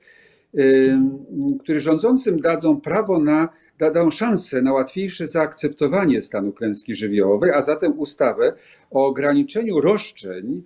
które 1.61 1.80
rządzącym 1.80 2.40
dadzą 2.40 2.80
prawo 2.80 3.18
na 3.18 3.49
dadą 3.78 4.11
szansę 4.11 4.62
na 4.62 4.73
łatwiejsze 4.73 5.26
zaakceptowanie 5.26 6.23
stanu 6.23 6.52
klęski 6.52 6.94
żywiołowej, 6.94 7.50
a 7.50 7.62
zatem 7.62 7.99
ustawę 7.99 8.52
o 8.90 9.06
ograniczeniu 9.06 9.80
roszczeń 9.80 10.62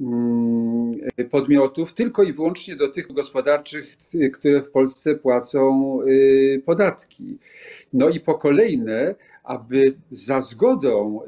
mm, 0.00 0.92
podmiotów 1.30 1.92
tylko 1.92 2.22
i 2.22 2.32
wyłącznie 2.32 2.76
do 2.76 2.88
tych 2.88 3.12
gospodarczych, 3.12 3.96
które 4.32 4.60
w 4.60 4.70
Polsce 4.70 5.14
płacą 5.14 5.98
podatki. 6.64 7.38
No 7.92 8.08
i 8.08 8.20
po 8.20 8.34
kolejne, 8.34 9.14
aby 9.44 9.94
za 10.10 10.40
zgodą 10.40 11.20
e, 11.22 11.26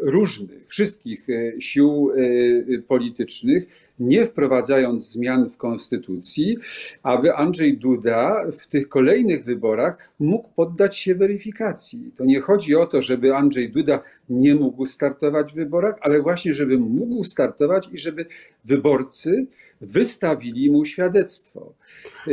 różnych, 0.00 0.66
wszystkich 0.66 1.26
e, 1.30 1.60
sił 1.60 2.10
e, 2.10 2.82
politycznych, 2.82 3.66
nie 4.00 4.26
wprowadzając 4.26 5.12
zmian 5.12 5.50
w 5.50 5.56
konstytucji, 5.56 6.58
aby 7.02 7.34
Andrzej 7.34 7.78
Duda 7.78 8.44
w 8.58 8.66
tych 8.66 8.88
kolejnych 8.88 9.44
wyborach 9.44 10.10
mógł 10.18 10.48
poddać 10.48 10.96
się 10.96 11.14
weryfikacji. 11.14 12.12
To 12.16 12.24
nie 12.24 12.40
chodzi 12.40 12.76
o 12.76 12.86
to, 12.86 13.02
żeby 13.02 13.36
Andrzej 13.36 13.70
Duda 13.70 14.00
nie 14.30 14.54
mógł 14.54 14.86
startować 14.86 15.52
w 15.52 15.54
wyborach, 15.54 15.94
ale 16.00 16.22
właśnie, 16.22 16.54
żeby 16.54 16.78
mógł 16.78 17.24
startować 17.24 17.88
i 17.92 17.98
żeby 17.98 18.26
wyborcy 18.64 19.46
wystawili 19.80 20.70
mu 20.70 20.84
świadectwo. 20.84 21.72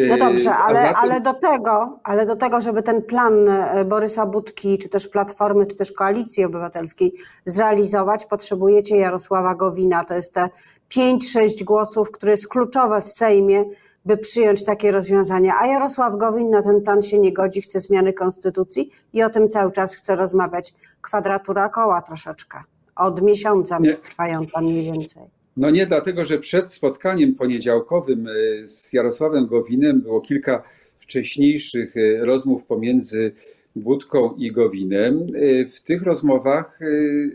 No 0.09 0.17
dobrze, 0.17 0.55
ale, 0.55 0.81
zatem... 0.81 0.95
ale, 0.95 1.21
do 1.21 1.33
tego, 1.33 1.99
ale 2.03 2.25
do 2.25 2.35
tego, 2.35 2.61
żeby 2.61 2.83
ten 2.83 3.01
plan 3.01 3.49
e, 3.49 3.85
Borysa 3.85 4.25
Budki, 4.25 4.77
czy 4.77 4.89
też 4.89 5.07
Platformy, 5.07 5.65
czy 5.65 5.75
też 5.75 5.91
Koalicji 5.91 6.45
Obywatelskiej 6.45 7.13
zrealizować, 7.45 8.25
potrzebujecie 8.25 8.97
Jarosława 8.97 9.55
Gowina. 9.55 10.03
To 10.03 10.13
jest 10.13 10.33
te 10.33 10.49
5-6 10.91 11.56
głosów, 11.63 12.11
które 12.11 12.31
jest 12.31 12.47
kluczowe 12.47 13.01
w 13.01 13.09
Sejmie, 13.09 13.65
by 14.05 14.17
przyjąć 14.17 14.63
takie 14.63 14.91
rozwiązania. 14.91 15.53
A 15.61 15.67
Jarosław 15.67 16.17
Gowin 16.17 16.49
na 16.49 16.61
ten 16.61 16.81
plan 16.81 17.01
się 17.01 17.19
nie 17.19 17.33
godzi, 17.33 17.61
chce 17.61 17.79
zmiany 17.79 18.13
konstytucji 18.13 18.89
i 19.13 19.23
o 19.23 19.29
tym 19.29 19.49
cały 19.49 19.71
czas 19.71 19.95
chce 19.95 20.15
rozmawiać. 20.15 20.73
Kwadratura 21.01 21.69
koła 21.69 22.01
troszeczkę. 22.01 22.63
Od 22.95 23.21
miesiąca 23.21 23.79
nie. 23.79 23.93
trwają 23.93 24.45
tam 24.45 24.63
mniej 24.63 24.91
więcej. 24.91 25.23
No 25.57 25.69
nie 25.69 25.85
dlatego, 25.85 26.25
że 26.25 26.39
przed 26.39 26.71
spotkaniem 26.71 27.35
poniedziałkowym 27.35 28.27
e, 28.27 28.31
z 28.67 28.93
Jarosławem 28.93 29.47
Gowinem 29.47 30.01
było 30.01 30.21
kilka 30.21 30.63
wcześniejszych 30.99 31.97
e, 31.97 32.25
rozmów 32.25 32.63
pomiędzy 32.63 33.31
Budką 33.75 34.35
i 34.37 34.51
Gowinem. 34.51 35.25
E, 35.35 35.65
w 35.65 35.81
tych 35.81 36.03
rozmowach 36.03 36.79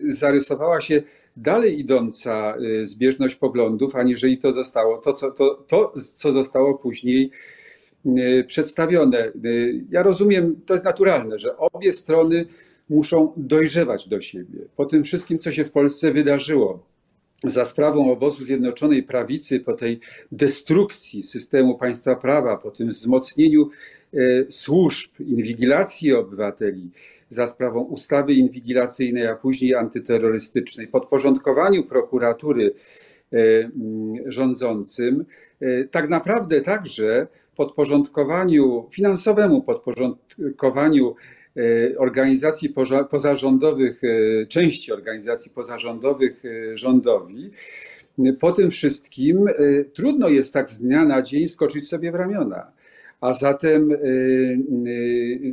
zarysowała 0.07 0.81
się 0.81 1.03
dalej 1.37 1.81
idąca 1.81 2.57
zbieżność 2.85 3.35
poglądów, 3.35 3.97
aniżeli 3.97 4.39
to 4.39 4.53
zostało, 4.53 4.99
to 4.99 5.13
co, 5.13 5.31
to, 5.31 5.65
to, 5.69 5.93
co 6.15 6.33
zostało 6.33 6.75
później 6.75 7.31
przedstawione. 8.47 9.33
Ja 9.91 10.03
rozumiem, 10.03 10.61
to 10.67 10.75
jest 10.75 10.85
naturalne, 10.85 11.39
że 11.39 11.57
obie 11.57 11.93
strony 11.93 12.47
muszą 12.91 13.33
dojrzewać 13.37 14.09
do 14.09 14.21
siebie. 14.21 14.59
Po 14.77 14.87
tym 14.87 15.05
wszystkim, 15.05 15.39
co 15.39 15.53
się 15.53 15.65
w 15.65 15.71
Polsce 15.71 16.13
wydarzyło, 16.13 16.87
za 17.45 17.65
sprawą 17.65 18.13
obozu 18.13 18.45
Zjednoczonej 18.45 19.03
Prawicy, 19.03 19.61
po 19.61 19.73
tej 19.73 20.01
destrukcji 20.33 21.23
systemu 21.23 21.79
państwa 21.79 22.17
prawa, 22.17 22.57
po 22.57 22.71
tym 22.71 22.89
wzmocnieniu 22.89 23.71
służb, 24.51 25.11
inwigilacji 25.21 26.13
obywateli, 26.13 26.91
za 27.31 27.47
sprawą 27.47 27.81
ustawy 27.81 28.35
inwigilacyjnej, 28.35 29.27
a 29.27 29.35
później 29.35 29.75
antyterrorystycznej, 29.75 30.89
podporządkowaniu 30.89 31.85
prokuratury 31.85 32.75
e, 33.33 33.39
rządzącym, 34.27 35.25
e, 35.61 35.85
tak 35.85 36.09
naprawdę 36.09 36.61
także 36.61 37.27
podporządkowaniu 37.57 38.89
finansowemu, 38.91 39.63
podporządkowaniu 39.63 41.15
E, 41.57 41.99
organizacji 41.99 42.75
pozarządowych, 43.11 44.01
e, 44.05 44.47
części 44.47 44.93
organizacji 44.93 45.51
pozarządowych 45.51 46.45
e, 46.45 46.77
rządowi. 46.77 47.51
Po 48.41 48.53
tym 48.53 48.71
wszystkim 48.71 49.47
trudno 49.95 50.29
jest 50.29 50.53
tak 50.53 50.71
z 50.71 50.79
dnia 50.79 51.05
na 51.05 51.23
dzień 51.23 51.49
skoczyć 51.49 51.89
sobie 51.89 52.13
w 52.13 52.15
ramiona. 52.15 52.73
A 53.23 53.35
zatem 53.35 53.91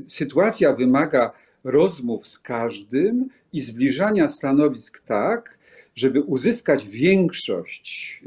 sytuacja 0.08 0.74
wymaga 0.74 1.32
rozmów 1.64 2.28
z 2.28 2.40
każdym 2.40 3.30
i 3.54 3.60
zbliżania 3.60 4.28
stanowisk 4.28 5.02
tak, 5.06 5.58
żeby 5.96 6.22
uzyskać 6.22 6.88
większość 6.88 8.24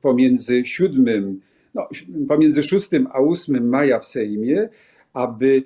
pomiędzy 0.00 0.64
7, 0.64 1.40
no, 1.74 1.88
pomiędzy 2.28 2.62
6 2.62 2.88
a 3.12 3.18
8 3.18 3.68
maja 3.68 4.00
w 4.00 4.06
Sejmie, 4.06 4.68
aby 5.12 5.62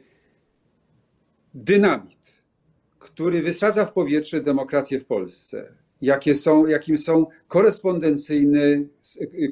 dynamit, 1.54 2.42
który 2.99 3.42
wysadza 3.42 3.87
w 3.87 3.92
powietrze 3.92 4.40
demokrację 4.40 5.00
w 5.00 5.04
Polsce, 5.04 5.72
jakie 6.02 6.34
są, 6.34 6.66
jakim 6.66 6.96
są 6.96 7.26
korespondencyjne, 7.49 8.60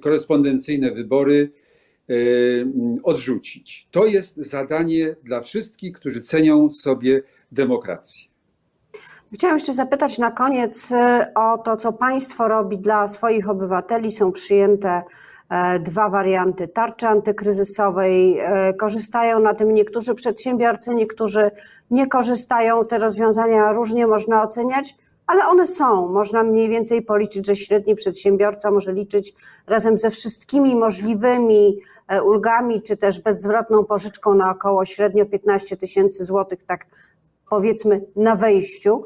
korespondencyjne 0.01 0.93
wybory 0.93 1.51
odrzucić. 3.03 3.89
To 3.91 4.07
jest 4.07 4.37
zadanie 4.37 5.17
dla 5.25 5.41
wszystkich, 5.41 5.97
którzy 5.97 6.21
cenią 6.21 6.71
sobie 6.71 7.23
demokrację. 7.53 8.29
Chciałam 9.35 9.57
jeszcze 9.57 9.75
zapytać 9.75 10.19
na 10.19 10.31
koniec 10.31 10.93
o 11.35 11.59
to, 11.59 11.77
co 11.77 11.93
państwo 11.93 12.49
robi 12.49 12.79
dla 12.79 13.09
swoich 13.09 13.49
obywateli. 13.49 14.13
Są 14.13 14.33
przyjęte 14.33 15.03
E, 15.49 15.79
dwa 15.79 16.09
warianty 16.09 16.69
tarczy 16.69 17.09
antykryzysowej. 17.09 18.39
E, 18.39 18.75
korzystają 18.75 19.41
na 19.41 19.55
tym 19.55 19.75
niektórzy 19.75 20.15
przedsiębiorcy, 20.15 20.95
niektórzy 20.95 21.51
nie 21.91 22.07
korzystają. 22.07 22.85
Te 22.85 22.99
rozwiązania 22.99 23.73
różnie 23.73 24.07
można 24.07 24.43
oceniać, 24.43 24.97
ale 25.29 25.47
one 25.47 25.67
są. 25.67 26.09
Można 26.09 26.43
mniej 26.43 26.69
więcej 26.69 27.03
policzyć, 27.03 27.47
że 27.47 27.57
średni 27.57 27.95
przedsiębiorca 27.95 28.71
może 28.71 28.93
liczyć 28.93 29.35
razem 29.67 29.99
ze 29.99 30.11
wszystkimi 30.11 30.77
możliwymi 30.77 31.81
e, 32.09 32.23
ulgami, 32.23 32.83
czy 32.83 32.97
też 32.97 33.21
bezzwrotną 33.21 33.85
pożyczką 33.85 34.35
na 34.35 34.51
około 34.51 34.85
średnio 34.85 35.27
15 35.27 35.77
tysięcy 35.77 36.25
złotych, 36.25 36.65
tak 36.65 36.87
powiedzmy 37.51 38.05
na 38.17 38.37
wejściu. 38.37 39.05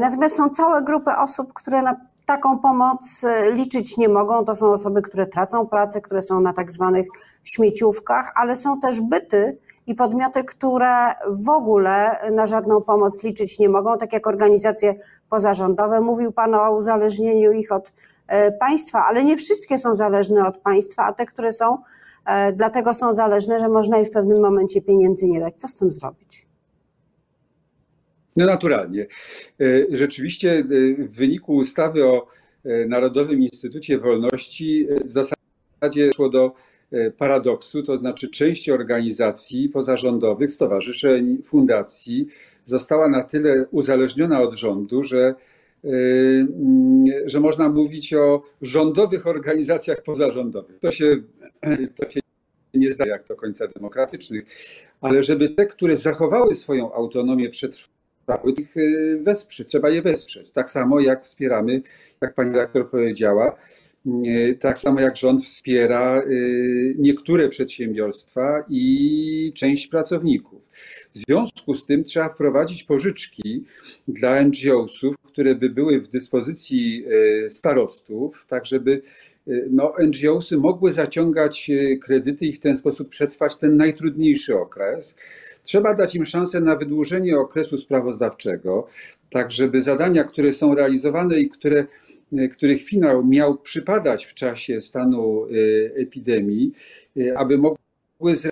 Natomiast 0.00 0.36
są 0.36 0.48
całe 0.48 0.82
grupy 0.82 1.10
osób, 1.10 1.52
które 1.52 1.82
na 1.82 1.96
taką 2.26 2.58
pomoc 2.58 3.24
e, 3.24 3.52
liczyć 3.52 3.96
nie 3.96 4.08
mogą. 4.08 4.44
To 4.44 4.56
są 4.56 4.72
osoby, 4.72 5.02
które 5.02 5.26
tracą 5.26 5.66
pracę, 5.66 6.00
które 6.00 6.22
są 6.22 6.40
na 6.40 6.52
tak 6.52 6.72
zwanych 6.72 7.06
śmieciówkach, 7.44 8.32
ale 8.34 8.56
są 8.56 8.80
też 8.80 9.00
byty 9.00 9.58
i 9.90 9.94
podmioty, 9.94 10.44
które 10.44 11.14
w 11.30 11.48
ogóle 11.48 12.16
na 12.32 12.46
żadną 12.46 12.80
pomoc 12.80 13.22
liczyć 13.22 13.58
nie 13.58 13.68
mogą, 13.68 13.98
tak 13.98 14.12
jak 14.12 14.26
organizacje 14.26 14.94
pozarządowe. 15.30 16.00
Mówił 16.00 16.32
Pan 16.32 16.54
o 16.54 16.76
uzależnieniu 16.76 17.52
ich 17.52 17.72
od 17.72 17.92
e, 18.26 18.52
państwa, 18.52 19.04
ale 19.08 19.24
nie 19.24 19.36
wszystkie 19.36 19.78
są 19.78 19.94
zależne 19.94 20.46
od 20.46 20.58
państwa, 20.58 21.04
a 21.04 21.12
te, 21.12 21.26
które 21.26 21.52
są, 21.52 21.78
e, 22.26 22.52
dlatego 22.52 22.94
są 22.94 23.14
zależne, 23.14 23.60
że 23.60 23.68
można 23.68 23.98
im 23.98 24.04
w 24.04 24.10
pewnym 24.10 24.40
momencie 24.40 24.82
pieniędzy 24.82 25.26
nie 25.26 25.40
dać. 25.40 25.54
Co 25.56 25.68
z 25.68 25.76
tym 25.76 25.92
zrobić? 25.92 26.46
No 28.36 28.46
naturalnie. 28.46 29.06
E, 29.60 29.66
rzeczywiście 29.90 30.64
w 30.98 31.16
wyniku 31.16 31.54
ustawy 31.54 32.04
o 32.04 32.26
Narodowym 32.88 33.40
Instytucie 33.40 33.98
Wolności 33.98 34.88
w 35.04 35.12
zasadzie 35.12 36.12
szło 36.14 36.28
do 36.28 36.54
paradoksu, 37.16 37.82
to 37.82 37.96
znaczy 37.96 38.28
część 38.28 38.70
organizacji 38.70 39.68
pozarządowych, 39.68 40.52
stowarzyszeń, 40.52 41.42
fundacji 41.44 42.26
została 42.64 43.08
na 43.08 43.22
tyle 43.22 43.66
uzależniona 43.70 44.40
od 44.40 44.54
rządu, 44.54 45.02
że, 45.02 45.34
że 47.24 47.40
można 47.40 47.68
mówić 47.68 48.14
o 48.14 48.42
rządowych 48.62 49.26
organizacjach 49.26 50.02
pozarządowych. 50.02 50.78
To 50.78 50.90
się, 50.90 51.16
to 51.96 52.10
się 52.10 52.20
nie 52.74 52.92
zdaje 52.92 53.10
jak 53.10 53.26
do 53.26 53.36
końca 53.36 53.68
demokratycznych, 53.68 54.44
ale 55.00 55.22
żeby 55.22 55.48
te, 55.48 55.66
które 55.66 55.96
zachowały 55.96 56.54
swoją 56.54 56.92
autonomię, 56.92 57.50
przetrwały, 57.50 58.52
ich 58.58 58.76
y, 58.76 59.20
wesprzeć, 59.22 59.68
trzeba 59.68 59.90
je 59.90 60.02
wesprzeć. 60.02 60.50
Tak 60.50 60.70
samo 60.70 61.00
jak 61.00 61.24
wspieramy, 61.24 61.82
jak 62.20 62.34
pani 62.34 62.52
redaktor 62.52 62.90
powiedziała, 62.90 63.56
tak 64.60 64.78
samo 64.78 65.00
jak 65.00 65.16
rząd 65.16 65.44
wspiera 65.44 66.22
y, 66.22 66.94
niektóre 66.98 67.48
przedsiębiorstwa 67.48 68.64
i 68.68 69.52
część 69.54 69.86
pracowników. 69.86 70.62
W 71.14 71.18
związku 71.18 71.74
z 71.74 71.86
tym 71.86 72.04
trzeba 72.04 72.28
wprowadzić 72.28 72.84
pożyczki 72.84 73.64
dla 74.08 74.42
NGO-sów, 74.42 75.16
które 75.26 75.54
by 75.54 75.70
były 75.70 76.00
w 76.00 76.08
dyspozycji 76.08 77.04
starostów, 77.50 78.46
tak 78.46 78.66
żeby 78.66 79.02
no, 79.70 79.92
NGO-sy 79.98 80.56
mogły 80.56 80.92
zaciągać 80.92 81.70
kredyty 82.02 82.46
i 82.46 82.52
w 82.52 82.60
ten 82.60 82.76
sposób 82.76 83.08
przetrwać 83.08 83.56
ten 83.56 83.76
najtrudniejszy 83.76 84.58
okres. 84.58 85.16
Trzeba 85.62 85.94
dać 85.94 86.14
im 86.14 86.24
szansę 86.24 86.60
na 86.60 86.76
wydłużenie 86.76 87.38
okresu 87.38 87.78
sprawozdawczego, 87.78 88.86
tak 89.30 89.50
żeby 89.50 89.80
zadania, 89.80 90.24
które 90.24 90.52
są 90.52 90.74
realizowane 90.74 91.40
i 91.40 91.48
które, 91.48 91.86
których 92.52 92.82
finał 92.82 93.26
miał 93.26 93.58
przypadać 93.58 94.26
w 94.26 94.34
czasie 94.34 94.80
stanu 94.80 95.46
e, 95.46 95.48
epidemii, 95.96 96.72
e, 97.16 97.38
aby 97.38 97.58
mogły 97.58 97.78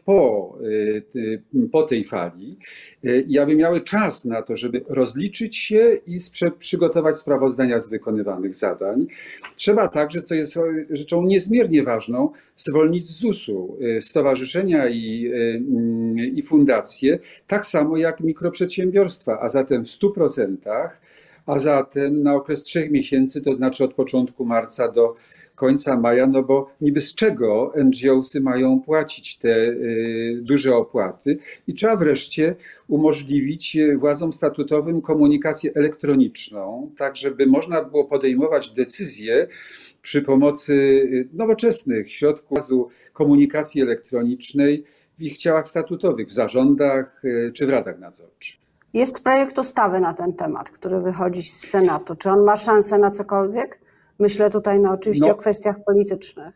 po, 0.04 0.58
y, 1.16 1.42
po 1.72 1.82
tej 1.82 2.04
fali 2.04 2.58
y, 3.04 3.24
i 3.28 3.38
aby 3.38 3.56
miały 3.56 3.80
czas 3.80 4.24
na 4.24 4.42
to, 4.42 4.56
żeby 4.56 4.84
rozliczyć 4.88 5.56
się 5.56 5.92
i 6.06 6.18
przygotować 6.58 7.18
sprawozdania 7.18 7.80
z 7.80 7.88
wykonywanych 7.88 8.54
zadań. 8.54 9.06
Trzeba 9.56 9.88
także, 9.88 10.22
co 10.22 10.34
jest 10.34 10.58
rzeczą 10.90 11.22
niezmiernie 11.22 11.82
ważną, 11.82 12.32
zwolnić 12.56 13.06
z 13.06 13.20
ZUS-u 13.20 13.78
y, 13.82 14.00
stowarzyszenia 14.00 14.88
i, 14.88 15.32
i 16.34 16.42
fundacje, 16.42 17.18
tak 17.46 17.66
samo 17.66 17.96
jak 17.96 18.20
mikroprzedsiębiorstwa, 18.20 19.40
a 19.40 19.48
zatem 19.48 19.84
w 19.84 19.88
100%, 19.88 20.88
a 21.48 21.58
zatem 21.58 22.22
na 22.22 22.34
okres 22.34 22.62
trzech 22.62 22.90
miesięcy, 22.90 23.40
to 23.40 23.54
znaczy 23.54 23.84
od 23.84 23.94
początku 23.94 24.44
marca 24.44 24.92
do 24.92 25.14
końca 25.54 25.96
maja, 25.96 26.26
no 26.26 26.42
bo 26.42 26.70
niby 26.80 27.00
z 27.00 27.14
czego 27.14 27.72
NGOsy 27.84 28.40
mają 28.40 28.80
płacić 28.80 29.38
te 29.38 29.48
y, 29.48 30.40
duże 30.42 30.76
opłaty 30.76 31.38
i 31.66 31.74
trzeba 31.74 31.96
wreszcie 31.96 32.54
umożliwić 32.88 33.76
władzom 33.98 34.32
statutowym 34.32 35.00
komunikację 35.00 35.70
elektroniczną, 35.74 36.90
tak 36.96 37.16
żeby 37.16 37.46
można 37.46 37.84
było 37.84 38.04
podejmować 38.04 38.70
decyzje 38.70 39.46
przy 40.02 40.22
pomocy 40.22 40.72
y, 40.72 41.28
nowoczesnych 41.32 42.12
środków 42.12 42.58
komunikacji 43.12 43.82
elektronicznej 43.82 44.84
w 45.18 45.22
ich 45.22 45.38
ciałach 45.38 45.68
statutowych, 45.68 46.28
w 46.28 46.32
zarządach 46.32 47.24
y, 47.24 47.52
czy 47.54 47.66
w 47.66 47.68
radach 47.68 47.98
nadzorczych. 47.98 48.67
Jest 48.94 49.20
projekt 49.20 49.58
ustawy 49.58 50.00
na 50.00 50.14
ten 50.14 50.32
temat, 50.32 50.70
który 50.70 51.00
wychodzi 51.00 51.42
z 51.42 51.70
Senatu. 51.70 52.16
Czy 52.16 52.30
on 52.30 52.44
ma 52.44 52.56
szansę 52.56 52.98
na 52.98 53.10
cokolwiek? 53.10 53.80
Myślę 54.18 54.50
tutaj 54.50 54.80
no, 54.80 54.92
oczywiście 54.92 55.26
no, 55.26 55.32
o 55.32 55.36
kwestiach 55.36 55.84
politycznych. 55.84 56.54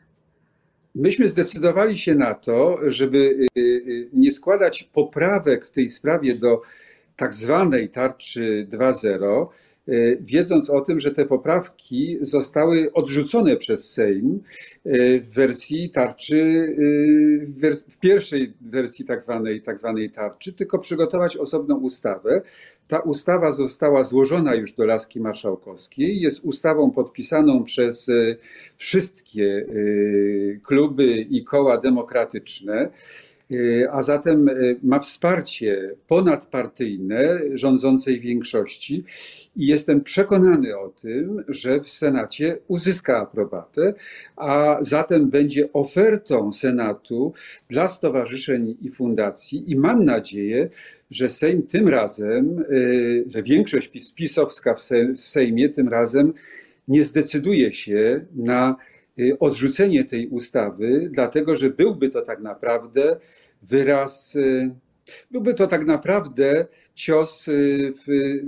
Myśmy 0.94 1.28
zdecydowali 1.28 1.98
się 1.98 2.14
na 2.14 2.34
to, 2.34 2.78
żeby 2.86 3.18
y, 3.18 3.60
y, 3.60 4.08
nie 4.12 4.32
składać 4.32 4.82
poprawek 4.82 5.66
w 5.66 5.70
tej 5.70 5.88
sprawie 5.88 6.34
do 6.34 6.62
tak 7.16 7.34
zwanej 7.34 7.90
tarczy 7.90 8.66
2.0, 8.70 9.42
y, 9.42 9.46
wiedząc 10.20 10.70
o 10.70 10.80
tym, 10.80 11.00
że 11.00 11.10
te 11.10 11.26
poprawki 11.26 12.18
zostały 12.20 12.92
odrzucone 12.92 13.56
przez 13.56 13.92
Sejm 13.92 14.40
w 15.22 15.34
wersji 15.34 15.90
tarczy, 15.90 16.66
w 17.88 17.98
pierwszej 17.98 18.52
wersji 18.60 19.04
tak 19.04 19.22
zwanej, 19.22 19.62
tak 19.62 19.78
zwanej 19.78 20.10
tarczy, 20.10 20.52
tylko 20.52 20.78
przygotować 20.78 21.36
osobną 21.36 21.76
ustawę, 21.78 22.42
ta 22.92 22.98
ustawa 22.98 23.52
została 23.52 24.04
złożona 24.04 24.54
już 24.54 24.72
do 24.72 24.84
laski 24.84 25.20
marszałkowskiej. 25.20 26.20
Jest 26.20 26.40
ustawą 26.42 26.90
podpisaną 26.90 27.64
przez 27.64 28.08
e, 28.08 28.36
wszystkie 28.76 29.66
e, 29.68 30.60
kluby 30.60 31.06
i 31.06 31.44
koła 31.44 31.78
demokratyczne 31.78 32.74
e, 32.74 32.90
a 33.90 34.02
zatem 34.02 34.50
ma 34.82 34.98
wsparcie 34.98 35.94
ponadpartyjne 36.08 37.40
rządzącej 37.54 38.20
większości 38.20 39.04
i 39.56 39.66
jestem 39.66 40.00
przekonany 40.00 40.78
o 40.78 40.88
tym, 40.88 41.44
że 41.48 41.80
w 41.80 41.88
Senacie 41.88 42.58
uzyska 42.68 43.18
aprobatę, 43.18 43.94
a 44.36 44.78
zatem 44.80 45.30
będzie 45.30 45.72
ofertą 45.72 46.52
Senatu 46.52 47.32
dla 47.68 47.88
stowarzyszeń 47.88 48.76
i 48.82 48.90
fundacji 48.90 49.70
i 49.70 49.76
mam 49.76 50.04
nadzieję, 50.04 50.68
że 51.10 51.28
Sejm 51.28 51.62
tym 51.62 51.88
razem, 51.88 52.64
y, 52.70 53.24
że 53.26 53.42
większość 53.42 53.88
PiS, 53.88 54.12
pisowska 54.12 54.74
w 54.74 55.18
Sejmie 55.18 55.68
tym 55.68 55.88
razem 55.88 56.32
nie 56.88 57.04
zdecyduje 57.04 57.72
się 57.72 58.24
na 58.36 58.76
odrzucenie 59.40 60.04
tej 60.04 60.28
ustawy, 60.28 61.08
dlatego 61.12 61.56
że 61.56 61.70
byłby 61.70 62.08
to 62.08 62.22
tak 62.22 62.40
naprawdę 62.40 63.16
wyraz, 63.62 64.36
y, 64.36 64.70
byłby 65.30 65.54
to 65.54 65.66
tak 65.66 65.86
naprawdę 65.86 66.66
cios, 66.94 67.46
w, 68.06 68.38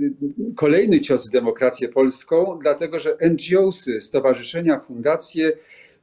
kolejny 0.55 0.99
cios 0.99 1.27
w 1.27 1.31
demokrację 1.31 1.89
polską, 1.89 2.59
dlatego 2.61 2.99
że 2.99 3.17
NGOsy, 3.21 4.01
stowarzyszenia, 4.01 4.79
fundacje, 4.79 5.51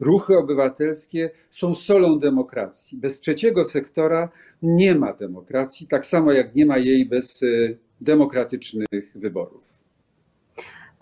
ruchy 0.00 0.38
obywatelskie 0.38 1.30
są 1.50 1.74
solą 1.74 2.18
demokracji. 2.18 2.98
Bez 2.98 3.20
trzeciego 3.20 3.64
sektora 3.64 4.28
nie 4.62 4.94
ma 4.94 5.12
demokracji, 5.12 5.86
tak 5.86 6.06
samo 6.06 6.32
jak 6.32 6.54
nie 6.54 6.66
ma 6.66 6.78
jej 6.78 7.06
bez 7.06 7.44
demokratycznych 8.00 8.86
wyborów. 9.14 9.71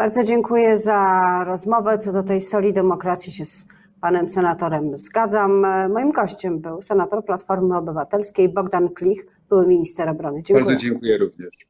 Bardzo 0.01 0.25
dziękuję 0.25 0.79
za 0.79 1.45
rozmowę. 1.47 1.99
Co 1.99 2.13
do 2.13 2.23
tej 2.23 2.41
soli 2.41 2.73
demokracji 2.73 3.33
się 3.33 3.45
z 3.45 3.67
panem 4.01 4.29
senatorem 4.29 4.97
zgadzam. 4.97 5.67
Moim 5.93 6.13
gościem 6.13 6.61
był 6.61 6.83
senator 6.83 7.25
Platformy 7.25 7.77
Obywatelskiej 7.77 8.49
Bogdan 8.49 8.89
Klich, 8.89 9.27
były 9.49 9.67
minister 9.67 10.09
obrony. 10.09 10.43
Dziękuję. 10.43 10.65
Bardzo 10.65 10.81
dziękuję 10.81 11.19
również. 11.19 11.70